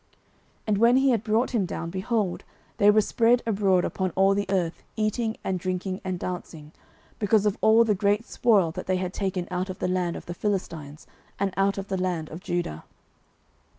[0.01, 0.09] 09:030:016
[0.65, 2.43] And when he had brought him down, behold,
[2.77, 6.71] they were spread abroad upon all the earth, eating and drinking, and dancing,
[7.19, 10.25] because of all the great spoil that they had taken out of the land of
[10.25, 11.05] the Philistines,
[11.37, 12.83] and out of the land of Judah.